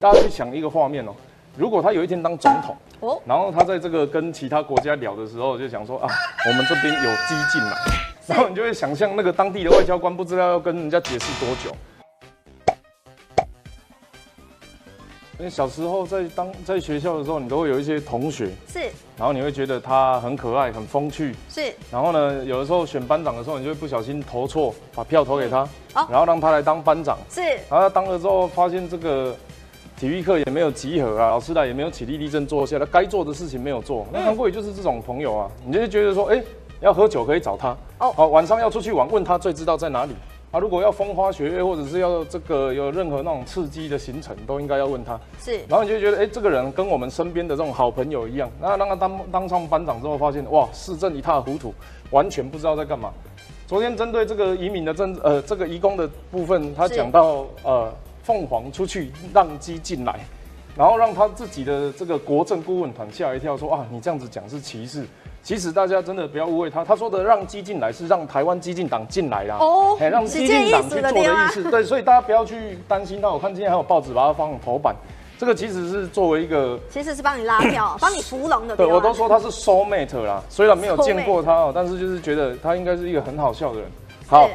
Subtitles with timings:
[0.00, 1.12] 大家去想一个画面哦，
[1.56, 6.08] 如果他有一天当总统，哦，然后他在这个跟其他国家聊的时候，就想说啊，
[6.46, 7.72] 我们这边有激进嘛，
[8.28, 11.76] 然后你就会想象那个当地的外交官不知道要跟人家解释多久。
[15.40, 18.80] 因为小时候在当在学校的时候，你都会有一些同学，是。
[19.16, 25.62] 然后你会觉得他很可爱、很风趣，是，然后呢，有的时候选班长的时候，你就会不小心投错，把票投给他，
[25.94, 26.06] 哦。
[26.08, 27.18] 然后让他来当班长。
[27.28, 27.40] 是。
[27.40, 29.36] 然后他当了之后，发现这个
[29.98, 34.06] 体育课也没有集合啊，老师来也没有起立立正坐下，他该做的事情没有做。
[34.12, 36.40] 那韩国瑜就是这种朋友啊，你就会觉得说，哎，
[36.80, 40.12] 要喝酒可以找他，哦哦，好，晚上要出去玩，问他最知道在哪里。
[40.52, 45.18] 啊，如果要风花雪月，或者是要这个有任何那种刺激的行程，都应该要问他。
[45.40, 48.48] 是，然后你就觉得，哎、这个人跟我们身边的这种好朋友一样。
[48.60, 51.74] 那让他当当上班长之后，发现哇，市政一塌糊涂，
[52.12, 53.12] 完全不知道在干嘛。
[53.66, 60.18] 昨天针对这个移民的政呃这个移工的部分，他讲到呃凤凰出去让鸡进来，
[60.76, 65.04] 然后让他自己的这个国政顾问团吓一跳，说啊你这样子讲是歧视。
[65.40, 69.56] 其实大家真的不要误会他，他说的让鸡进来是让台湾激进党进来啦。
[69.60, 71.70] 哦哎，让激进党去做的意思。
[71.70, 73.30] 对，所以大家不要去担心他。
[73.30, 74.94] 我看今天还有报纸把它放头版，
[75.38, 83.90] 这个其实是作为一个，其实是帮你拉票， 帮你扶龙的，对我都说他是 soul mate 啦，虽然没有见过他哦，但是就是觉得他应该是一个很好笑的人。
[84.26, 84.54] 好是，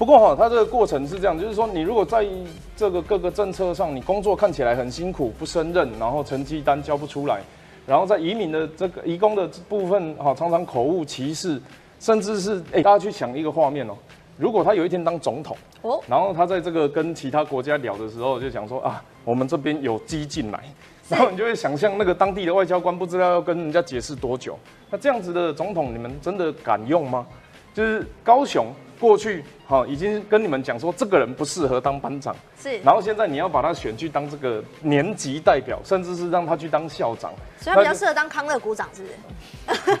[0.00, 2.26] 不过哈，他这个过程是这样，就是说你如果在
[2.74, 7.42] 这个各个政策上，你工作看起来很辛苦，不胜任，然后成绩单交不出来，
[7.86, 11.60] 然后在移民的这个移工的部分，哈，常常口误歧视，
[11.98, 13.94] 甚至是哎，大家去想一个画面哦，
[14.38, 15.54] 如果他有一天当总统。
[15.82, 20.64] 哦，然后他在这个跟其他国家聊的时候，就想说啊，我们这边有鸡进来，
[21.10, 24.58] 然后你就会想象那个当地的外交官不知道要跟人家解释多久。
[24.90, 27.26] 那这样子的总统，你们真的敢用吗？
[27.72, 39.98] 就是高雄过去，哈、已经跟你们讲说这个人不适合当班长，是，然后现在你要把他选去当这个年级代表，甚至是让他去当校长，所以他比较适合当康乐股长，是不是？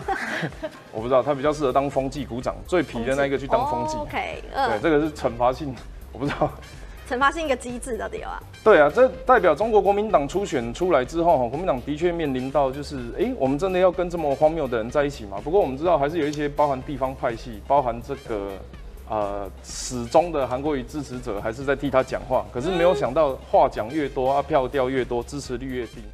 [0.92, 3.96] 我不知道他比较适合当风纪股长，最皮的那一个去当风纪。
[4.10, 5.74] 对，嗯，这个是惩罚性，
[6.12, 6.50] 我不知道。
[7.10, 8.40] 惩罚性一个机制的对啊？
[8.62, 15.40] 对啊，这代表中国国民党初选出来之后，哈，国民党的确面临到就是，哎、我们真的要跟这么荒谬的人在一起吗？
[15.42, 18.52] 不过我们知道，还是有一些包含地方派系，包含这个
[19.08, 22.46] 呃始终的韩国瑜支持者，还是在替他讲话。
[22.52, 26.04] 可是没有想到，话讲越多啊，票掉越多，支持率越低。